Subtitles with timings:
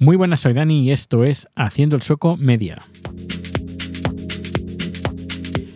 [0.00, 2.76] Muy buenas, soy Dani y esto es Haciendo el Soco Media.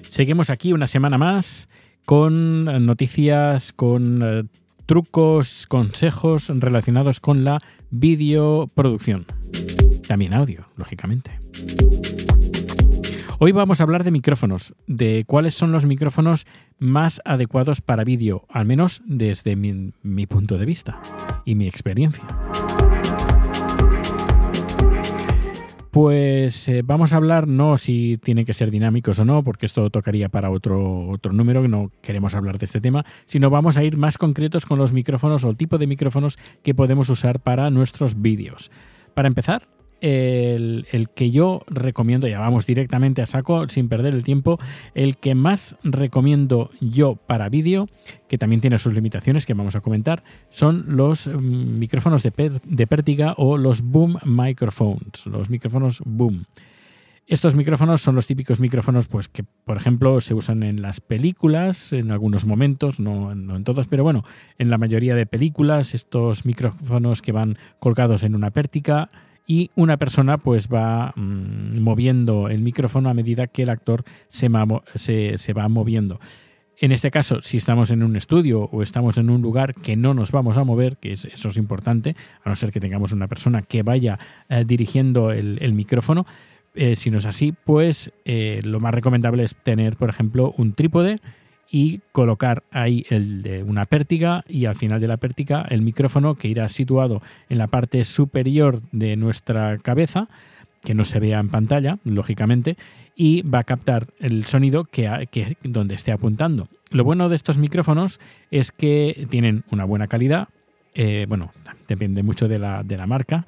[0.08, 1.68] Seguimos aquí una semana más
[2.04, 4.44] con noticias, con eh,
[4.86, 7.58] trucos, consejos relacionados con la
[7.90, 9.26] videoproducción.
[10.06, 11.40] También audio, lógicamente.
[13.40, 16.46] Hoy vamos a hablar de micrófonos, de cuáles son los micrófonos
[16.78, 21.02] más adecuados para vídeo, al menos desde mi punto de vista
[21.44, 22.24] y mi experiencia.
[25.92, 29.90] Pues eh, vamos a hablar no si tiene que ser dinámicos o no, porque esto
[29.90, 33.84] tocaría para otro, otro número, que no queremos hablar de este tema, sino vamos a
[33.84, 37.68] ir más concretos con los micrófonos o el tipo de micrófonos que podemos usar para
[37.68, 38.70] nuestros vídeos.
[39.12, 39.64] Para empezar,
[40.02, 44.58] el, que yo recomiendo, ya vamos directamente a saco sin perder el tiempo,
[44.94, 47.88] el que más recomiendo yo para vídeo,
[48.28, 52.86] que también tiene sus limitaciones que vamos a comentar, son los mm, micrófonos de, de
[52.86, 56.44] pértiga o los boom microphones, los micrófonos boom.
[57.28, 61.92] Estos micrófonos son los típicos micrófonos pues, que, por ejemplo, se usan en las películas
[61.92, 64.24] en algunos momentos, no, no, en todos, pero bueno,
[64.58, 69.08] en la mayoría de películas, estos micrófonos que van colgados en una pértiga
[69.46, 74.48] y una persona pues va mm, moviendo el micrófono a medida que el actor se,
[75.36, 76.20] se, va moviendo.
[76.78, 80.14] En este caso, si estamos en un estudio o estamos en un lugar que no
[80.14, 83.62] nos vamos a mover, que eso es importante, a no ser que tengamos una persona
[83.62, 84.18] que vaya
[84.48, 86.26] eh, dirigiendo el, micrófono,
[86.74, 90.72] eh, si no es así, pues eh, lo más recomendable es tener, por ejemplo, un
[90.72, 91.20] trípode
[91.74, 96.34] y colocar ahí el de una pértiga y al final de la pértiga el micrófono
[96.34, 100.28] que irá situado en la parte superior de nuestra cabeza
[100.84, 102.76] que no se vea en pantalla, lógicamente,
[103.16, 106.68] y va a captar el sonido que, donde esté apuntando.
[106.90, 110.48] Lo bueno de estos micrófonos es que tienen una buena calidad,
[110.94, 111.52] eh, bueno,
[111.88, 113.46] depende mucho de la, de la, marca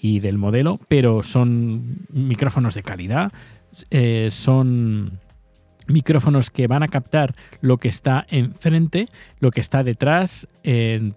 [0.00, 3.32] y del modelo, pero son micrófonos de calidad,
[3.90, 5.20] eh, son
[5.88, 9.08] micrófonos que van a captar lo que está enfrente,
[9.40, 10.48] lo que está detrás,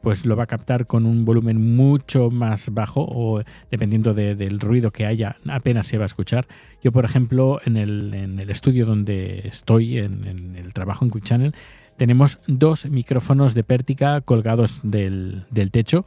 [0.02, 4.92] pues lo va a captar con un volumen mucho más bajo o dependiendo del ruido
[4.92, 6.48] que haya, apenas se va a escuchar.
[6.84, 11.56] Yo, por ejemplo, en el, estudio donde estoy, en, el trabajo en Quick Channel,
[11.98, 16.06] tenemos dos micrófonos de pértica colgados del, del techo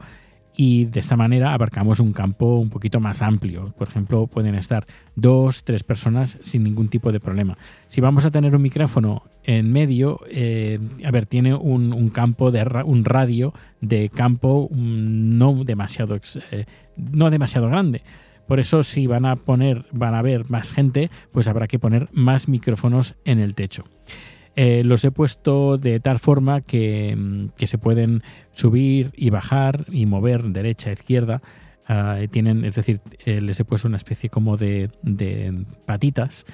[0.61, 3.73] y de esta manera abarcamos un campo un poquito más amplio.
[3.77, 4.83] Por ejemplo, pueden estar
[5.15, 7.57] dos, tres personas sin ningún tipo de problema.
[7.87, 12.67] Si vamos a tener un micrófono en medio, eh, a ver, tiene un, campo de
[12.83, 16.19] un radio de campo no demasiado
[16.51, 16.65] eh,
[16.97, 18.01] no demasiado grande.
[18.45, 22.09] Por eso, si van a poner, van a ver más gente, pues habrá que poner
[22.11, 23.85] más micrófonos en el techo.
[24.61, 30.05] Eh, los he puesto de tal forma que, mm, se pueden subir y bajar y
[30.05, 31.41] mover derecha, izquierda.
[31.87, 34.89] Ah, tienen, es decir, eh, les he puesto una especie como de,
[35.85, 36.45] patitas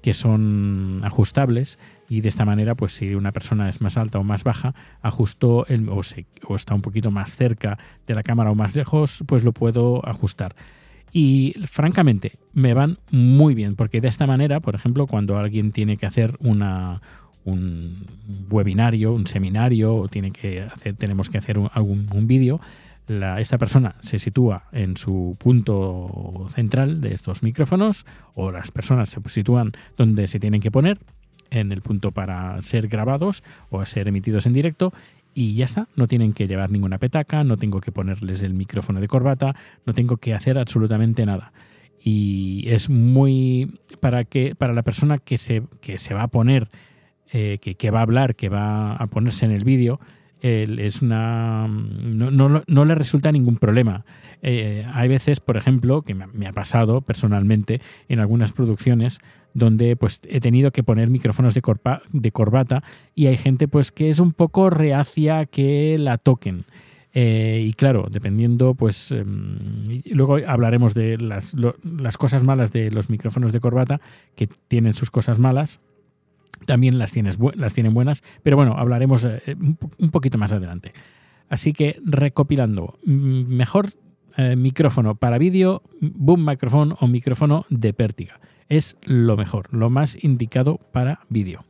[0.00, 1.78] que son ajustables
[2.08, 5.66] y de esta manera, pues si una persona es más alta o más baja, ajusto
[5.66, 6.00] el, o,
[6.48, 10.00] o está un poquito más cerca de la cámara o más lejos, pues lo puedo
[10.08, 10.54] ajustar.
[11.12, 15.98] Y francamente, me van muy bien, porque de esta manera, por ejemplo, cuando alguien tiene
[15.98, 17.02] que hacer una,
[17.44, 18.06] un
[18.50, 22.60] webinario, un seminario, o tiene que hacer, tenemos que hacer un, algún un vídeo,
[23.38, 29.20] esta persona se sitúa en su punto central de estos micrófonos, o las personas se
[29.26, 30.98] sitúan donde se tienen que poner,
[31.50, 34.92] en el punto para ser grabados o ser emitidos en directo,
[35.34, 39.00] y ya está, no tienen que llevar ninguna petaca, no tengo que ponerles el micrófono
[39.00, 41.52] de corbata, no tengo que hacer absolutamente nada.
[42.02, 46.68] Y es muy para que para la persona que se, que se va a poner
[47.32, 50.00] eh, que, va a hablar, que va a ponerse en el vídeo,
[50.42, 54.04] es una no, le resulta ningún problema.
[54.42, 59.20] Eh, hay veces, por ejemplo, que me, ha pasado personalmente en algunas producciones
[59.52, 61.62] donde pues he tenido que poner micrófonos de,
[62.12, 62.82] de corbata
[63.14, 66.64] y hay gente pues que es un poco reacia que la toquen.
[67.12, 69.68] Eh, y claro, dependiendo, pues em,
[70.06, 74.00] luego hablaremos de las cosas malas de los micrófonos de corbata,
[74.36, 75.80] que tienen sus cosas malas,
[76.66, 79.56] también las, tienes, las tienen buenas, pero bueno, hablaremos eh,
[79.98, 80.90] un poquito más adelante.
[81.48, 83.90] Así que recopilando, mejor
[84.36, 88.40] eh, micrófono para vídeo, boom micrófono o micrófono de pértiga.
[88.68, 91.64] Es lo mejor, lo más indicado para vídeo.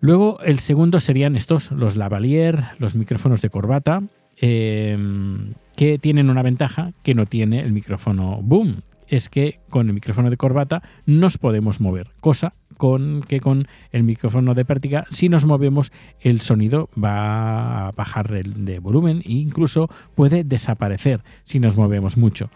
[0.00, 4.02] Luego el segundo serían estos, los lavalier, los micrófonos de corbata,
[4.36, 9.94] em, que tienen una ventaja que no tiene el micrófono boom, es que con el
[9.94, 15.28] micrófono de corbata nos podemos mover, cosa con que con el micrófono de pértiga, si
[15.28, 21.76] nos movemos, el sonido va a bajar de volumen e incluso puede desaparecer si nos
[21.76, 22.48] movemos mucho.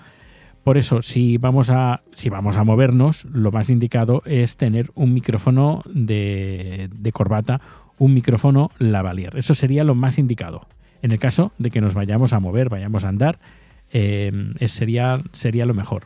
[0.64, 5.12] Por eso, si vamos a, si vamos a movernos, lo más indicado es tener un
[5.12, 7.60] micrófono de, corbata,
[7.98, 9.36] un micrófono lavalier.
[9.36, 10.68] Eso sería lo más indicado.
[11.02, 13.40] En el caso de que nos vayamos a mover, vayamos a andar,
[13.90, 14.30] eh,
[14.66, 16.04] sería, sería lo mejor.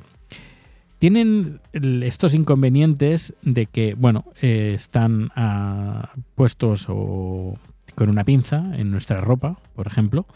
[0.98, 9.20] Tienen estos inconvenientes de que, bueno, eh, están ah, puestos con una pinza en nuestra
[9.20, 10.26] ropa, por ejemplo,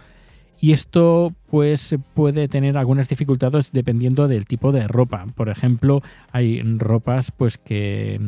[0.60, 5.26] y esto pues puede tener algunas dificultades dependiendo del tipo de ropa.
[5.34, 6.02] Por ejemplo,
[6.32, 8.20] hay ropas pues que,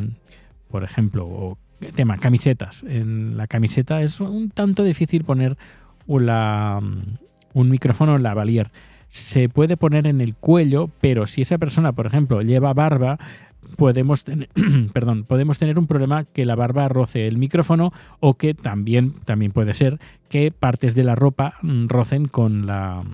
[0.70, 1.58] por ejemplo,
[1.94, 2.84] tema camisetas.
[2.84, 5.58] En la camiseta es un tanto difícil poner
[6.06, 8.70] un micrófono lavalier.
[9.12, 13.18] Se puede poner en el cuello, pero si esa persona, por ejemplo, lleva barba,
[13.76, 14.48] podemos tener,
[14.94, 19.52] perdón, podemos tener un problema que la barba roce el micrófono o que también, también
[19.52, 19.98] puede ser
[20.30, 23.04] que partes de la ropa mm, rocen con, la,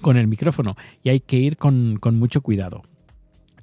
[0.00, 2.82] con el micrófono y hay que ir con, mucho cuidado.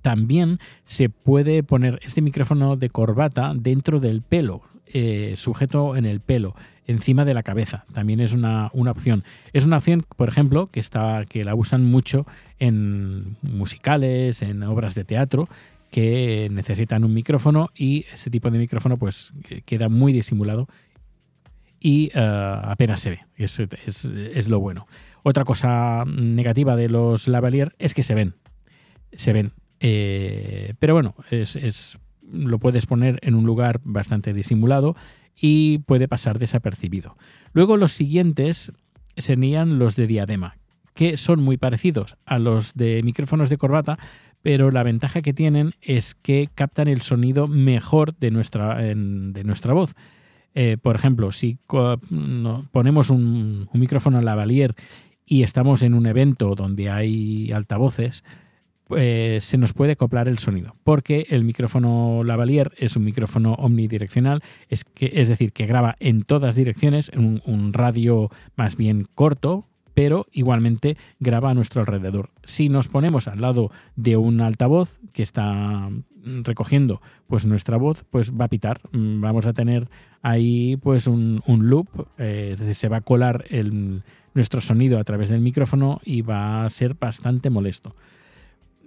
[0.08, 6.22] También se puede poner este micrófono de corbata dentro del pelo, eh, sujeto en el
[6.22, 6.56] pelo,
[6.86, 7.84] encima de la cabeza.
[7.92, 9.26] También es una, una, opción.
[9.52, 12.26] Es una opción, por ejemplo, que, está, que la usan mucho
[12.58, 15.50] en musicales, en obras de teatro,
[15.92, 19.34] que necesitan un micrófono y ese tipo de micrófono pues
[19.66, 20.70] queda muy disimulado
[21.82, 23.20] y eh, apenas se ve.
[23.36, 24.88] Es, es, lo bueno.
[25.22, 28.36] Otra cosa negativa de los lavalier es que se ven.
[29.12, 29.52] Se ven.
[29.80, 34.96] Eh, pero bueno, es, lo puedes poner en un lugar bastante disimulado
[35.36, 37.18] y puede pasar desapercibido.
[37.54, 38.72] Luego los siguientes
[39.16, 40.58] serían los de diadema,
[40.94, 43.98] que son muy parecidos a los de micrófonos de corbata,
[44.42, 49.74] pero la ventaja que tienen es que captan el sonido mejor de nuestra, de nuestra
[49.74, 49.96] voz.
[50.60, 51.60] Eh, por ejemplo, si
[52.72, 54.74] ponemos un, micrófono lavalier
[55.24, 58.24] y estamos en un evento donde hay altavoces,
[58.88, 64.42] pues se nos puede acoplar el sonido, porque el micrófono lavalier es un micrófono omnidireccional,
[64.70, 69.66] es, que, es decir, que graba en todas direcciones, en un radio más bien corto,
[69.98, 72.30] pero igualmente graba a nuestro alrededor.
[72.44, 75.90] Si nos ponemos al lado de un altavoz que está
[76.44, 78.80] recogiendo pues nuestra voz, pues va a pitar.
[78.92, 79.90] Mm, vamos a tener
[80.22, 81.88] ahí pues un, loop,
[82.20, 83.46] eh, se va a colar
[84.36, 87.94] nuestro sonido a través del micrófono y va a ser bastante molesto.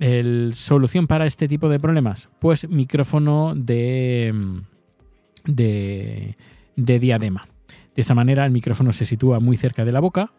[0.00, 2.28] El, ¿Solución para este tipo de problemas?
[2.40, 4.34] Pues micrófono de,
[5.44, 6.36] de,
[6.74, 7.46] de diadema.
[7.94, 10.32] De esta manera el micrófono se sitúa muy cerca de la boca,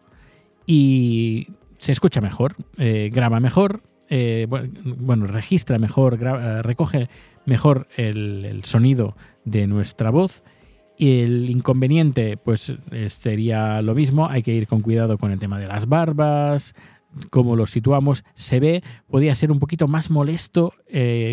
[0.66, 1.48] y
[1.78, 7.08] se escucha mejor, eh, graba mejor, eh, bueno, registra mejor, eh, recoge
[7.46, 10.44] mejor el, sonido de nuestra voz.
[10.98, 12.74] Y el inconveniente, pues
[13.08, 16.74] sería lo mismo, hay que ir con cuidado con el tema de las barbas,
[17.30, 20.74] cómo lo situamos, se ve, podría ser un poquito más molesto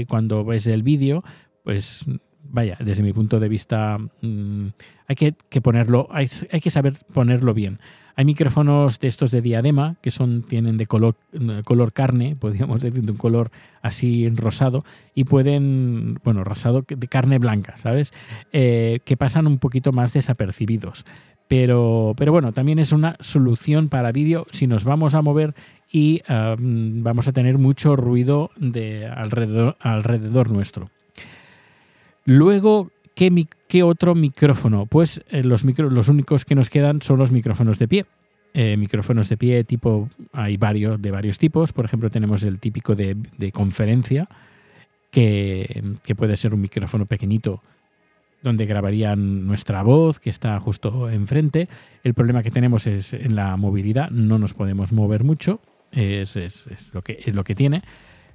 [0.07, 1.23] cuando ves el vídeo,
[1.63, 2.05] pues
[2.51, 4.67] vaya, desde mi punto de vista, mm,
[5.07, 7.79] hay que, ponerlo, hay, que saber ponerlo bien.
[8.19, 11.15] Hay micrófonos de estos de diadema que son, tienen de color,
[11.63, 13.49] color carne, podríamos decir, de un color
[13.81, 14.83] así rosado,
[15.15, 18.11] y pueden, bueno, rosado de carne blanca, ¿sabes?
[18.51, 21.05] Eh, que pasan un poquito más desapercibidos.
[21.47, 25.55] Pero, pero bueno, también es una solución para vídeo si nos vamos a mover
[25.89, 30.89] y vamos a tener mucho ruido de alrededor, alrededor nuestro.
[32.25, 32.91] Luego,
[33.67, 34.85] ¿qué, otro micrófono?
[34.85, 38.05] Pues eh, los, los únicos que nos quedan son los micrófonos de pie.
[38.53, 41.73] Eh, micrófonos de pie tipo, hay varios de varios tipos.
[41.73, 43.17] Por ejemplo, tenemos el típico de,
[43.53, 44.27] conferencia,
[45.11, 45.83] que,
[46.15, 47.61] puede ser un micrófono pequeñito
[48.41, 51.67] donde grabarían nuestra voz, que está justo enfrente.
[52.03, 55.59] El problema que tenemos es en la movilidad, no nos podemos mover mucho,
[55.91, 56.37] es,
[56.93, 57.83] lo, que, es lo que tiene.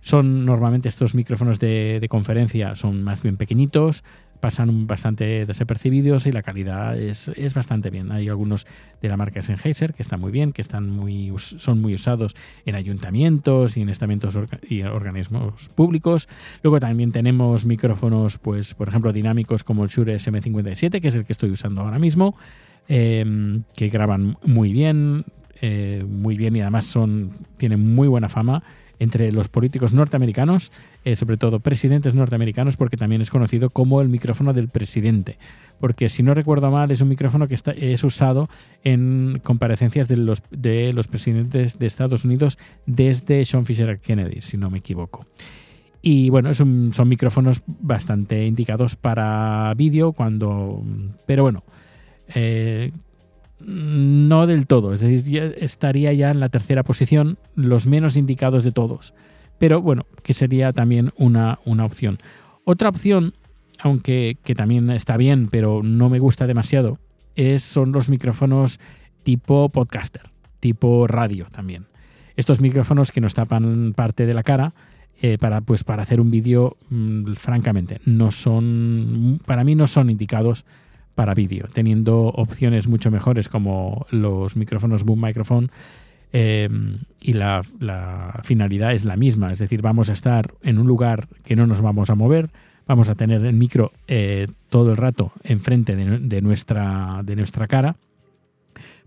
[0.04, 4.04] Son normalmente estos micrófonos de, conferencia, son más bien pequeñitos,
[4.38, 8.12] pasan bastante desapercibidos y la calidad es, bastante bien.
[8.12, 8.66] Hay algunos
[9.00, 12.74] de la marca Sennheiser que están muy bien, que están muy, son muy usados en
[12.74, 16.28] ayuntamientos y en estamentos y organismos públicos.
[16.62, 21.24] Luego también tenemos micrófonos, pues, por ejemplo, dinámicos como el Shure SM57, que es el
[21.24, 22.36] que estoy usando ahora mismo,
[22.88, 25.24] em, que graban muy bien,
[25.62, 28.62] eh, muy bien y además son, tienen muy buena fama
[28.98, 30.72] entre los políticos norteamericanos,
[31.04, 35.38] eh, sobre todo presidentes norteamericanos, porque también es conocido como el micrófono del presidente.
[35.80, 38.48] Porque si no recuerdo mal, es un micrófono que está, es usado
[38.84, 44.56] en comparecencias de los, de los presidentes de Estados Unidos desde Sean Fisher Kennedy, si
[44.56, 45.26] no me equivoco.
[46.02, 50.82] Y bueno, son micrófonos bastante indicados para vídeo, cuando.
[51.26, 51.64] Pero bueno.
[52.34, 52.92] Eh,
[53.60, 58.72] no del todo, es decir, estaría ya en la tercera posición, los menos indicados de
[58.72, 59.14] todos.
[59.58, 62.18] pero bueno, que sería también una, una opción.
[62.64, 63.34] Otra opción,
[63.78, 66.98] aunque que también está bien, pero no me gusta demasiado,
[67.36, 68.80] es, son los micrófonos
[69.22, 70.22] tipo podcaster,
[70.60, 71.86] tipo radio también.
[72.36, 74.74] Estos micrófonos que nos tapan parte de la cara,
[75.22, 80.10] eh, para, pues, para hacer un vídeo, mm, francamente, no son, para mí no son
[80.10, 80.66] indicados
[81.14, 85.70] para vídeo, teniendo opciones mucho mejores como los micrófonos Boom Microphone.
[86.32, 86.68] Eh,
[87.20, 87.62] y la,
[88.42, 91.80] finalidad es la misma, es decir, vamos a estar en un lugar que no nos
[91.80, 92.50] vamos a mover,
[92.88, 97.96] vamos a tener el micro eh, todo el rato enfrente de, nuestra, de nuestra cara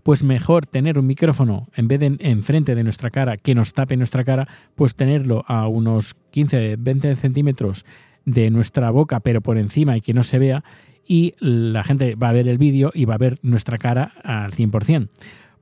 [0.02, 3.94] pues mejor tener un micrófono en vez de enfrente de nuestra cara que nos tape
[3.98, 7.84] nuestra cara, pues tenerlo a unos 15, 20 centímetros
[8.28, 10.62] de nuestra boca, pero por encima y que no se vea,
[11.06, 14.52] y la gente va a ver el vídeo y va a ver nuestra cara al
[14.52, 15.08] 100%.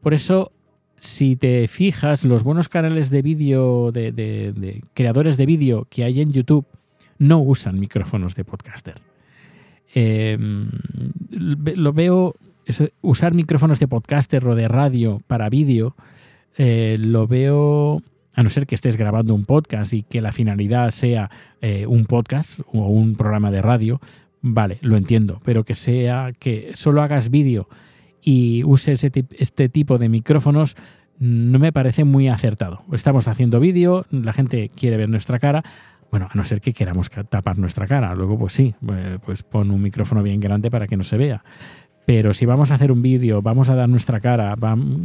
[0.00, 0.52] Por eso,
[0.96, 6.32] si te fijas, los buenos canales de vídeo, de, creadores de vídeo que hay en
[6.32, 6.66] YouTube,
[7.18, 8.94] no usan micrófonos de podcaster.
[9.94, 10.68] Em,
[11.30, 12.34] lo veo
[13.00, 15.94] usar micrófonos de podcaster o de radio para vídeo,
[16.58, 18.02] eh, lo veo,
[18.36, 21.30] a no ser que estés grabando un podcast y que la finalidad sea
[21.62, 23.98] eh, un podcast o un programa de radio,
[24.42, 27.66] vale, lo entiendo, pero que sea que solo hagas vídeo
[28.20, 30.76] y uses este tipo de micrófonos,
[31.18, 32.82] no me parece muy acertado.
[32.92, 35.62] Estamos haciendo vídeo, la gente quiere ver nuestra cara.
[36.10, 38.14] Bueno, a no ser que queramos tapar nuestra cara.
[38.14, 41.42] Luego, pues sí, eh, pues pon un micrófono bien grande para que no se vea.
[42.04, 44.54] Pero si vamos a hacer un vídeo, vamos a dar nuestra cara,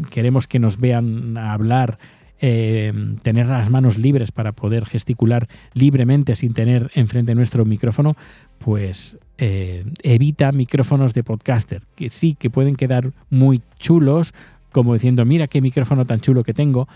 [0.10, 1.98] queremos que nos vean hablar,
[2.44, 8.16] eh, tener las manos libres para poder gesticular libremente sin tener enfrente nuestro micrófono,
[8.58, 14.34] pues eh, evita micrófonos de podcaster, que sí que pueden quedar muy chulos,
[14.72, 16.88] como diciendo, mira qué micrófono tan chulo que tengo,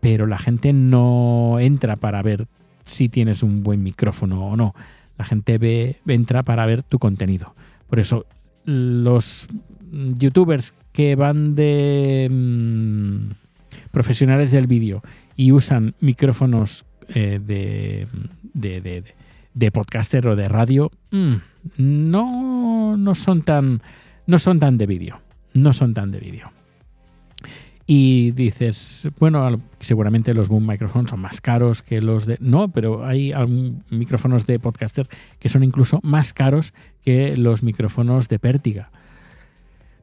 [0.00, 2.46] pero la gente no entra para ver
[2.84, 4.74] si tienes un buen micrófono o no.
[5.16, 7.54] La gente ve, entra para ver tu contenido.
[7.88, 8.26] Por eso
[8.64, 9.48] los
[9.90, 13.30] youtubers que van de mm,
[13.90, 15.02] profesionales del vídeo
[15.36, 18.06] y usan micrófonos eh, de,
[19.54, 21.34] de, podcaster o de radio, mm,
[21.78, 23.82] no, no son tan
[24.30, 25.20] no son tan de vídeo.
[25.54, 26.52] No son tan de vídeo.
[27.84, 32.36] Y dices, bueno, seguramente los boom micrófonos son más caros que los de...
[32.40, 33.32] No, pero hay
[33.90, 35.08] micrófonos de podcaster
[35.40, 36.72] que son incluso más caros
[37.02, 38.92] que los micrófonos de pértiga.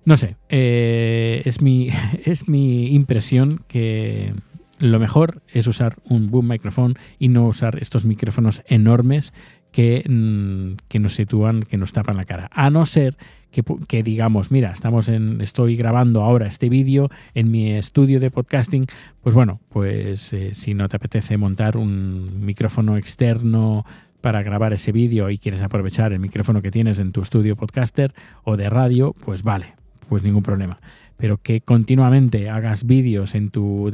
[0.07, 1.89] No sé, eh, es, mi,
[2.23, 4.33] es mi impresión que
[4.79, 9.33] lo mejor es usar un boom micrófono y no usar estos micrófonos enormes
[9.73, 12.49] que, mm, que, nos sitúan, que nos tapan la cara.
[12.53, 13.17] A no ser
[13.51, 18.85] que, digamos, mira, estamos en, estoy grabando ahora este vídeo en mi estudio de podcasting,
[19.19, 23.83] pues bueno, pues eh, si no te apetece montar un micrófono externo
[24.21, 28.13] para grabar ese vídeo y quieres aprovechar el micrófono que tienes en tu estudio podcaster
[28.45, 29.75] o de radio, pues vale,
[30.07, 30.79] pues ningún problema.
[31.17, 33.91] Pero que continuamente hagas vídeos en tu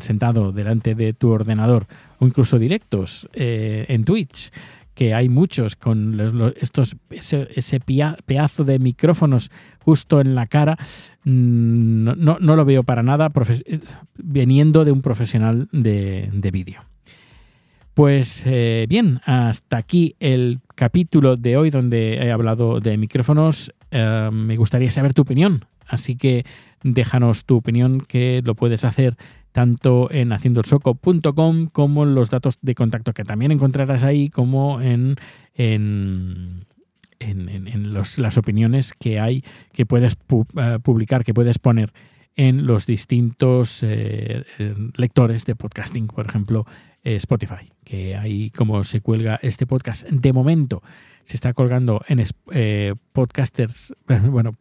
[0.00, 1.86] sentado delante de tu ordenador
[2.18, 4.50] o incluso directos eh, en Twitch
[5.00, 6.20] que hay muchos con
[6.60, 7.80] estos ese,
[8.26, 10.76] pedazo de micrófonos justo en la cara,
[11.24, 13.32] mm, no, lo veo para nada
[14.18, 16.82] viniendo de un profesional de, vídeo.
[17.94, 23.72] Pues eh, bien, hasta aquí el capítulo de hoy donde he hablado de micrófonos.
[23.90, 26.44] Eh, me gustaría saber tu opinión, así que
[26.82, 29.16] déjanos tu opinión que lo puedes hacer
[29.52, 35.16] tanto en haciendoelsoco.com como en los datos de contacto que también encontrarás ahí, como en,
[35.54, 36.66] en,
[37.18, 39.42] en, las opiniones que hay
[39.72, 40.16] que puedes
[40.56, 41.92] eh, publicar, que puedes poner
[42.36, 44.44] en los distintos eh,
[44.96, 46.64] lectores de podcasting, por ejemplo,
[47.02, 50.06] Spotify, que ahí como se cuelga este podcast.
[50.08, 50.82] De momento
[51.24, 52.22] se está colgando en
[53.12, 53.94] podcasters,
[54.30, 54.56] bueno,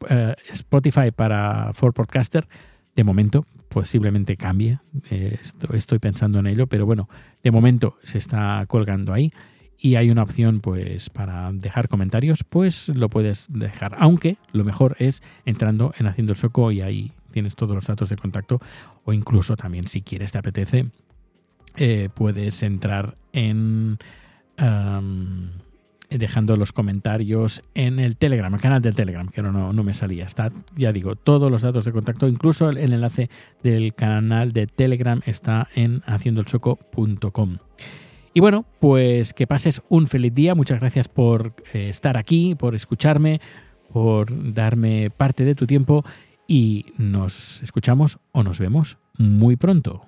[0.49, 2.47] Spotify para For Podcaster,
[2.95, 4.79] de momento, posiblemente cambie,
[5.09, 5.37] eh,
[5.73, 7.07] estoy pensando en ello, pero bueno,
[7.43, 9.31] de momento se está colgando ahí.
[9.81, 14.97] Y hay una opción pues para dejar comentarios, pues lo puedes dejar, aunque lo mejor
[14.99, 18.59] es entrando en Haciendo el Soco y ahí tienes todos los datos de contacto
[19.05, 20.87] o incluso también si quieres te apetece
[21.77, 23.97] eh, puedes entrar en
[26.09, 30.25] dejando los comentarios en el Telegram, el canal del Telegram, que no, no me salía.
[30.25, 33.29] Está, ya digo, todos los datos de contacto, incluso el, enlace
[33.61, 37.57] del canal de Telegram está en haciendoelsoco.com.
[38.33, 40.55] Y bueno, pues que pases un feliz día.
[40.55, 43.41] Muchas gracias por eh, estar aquí, por escucharme,
[43.91, 46.03] por darme parte de tu tiempo
[46.47, 50.05] y nos escuchamos o nos vemos muy pronto.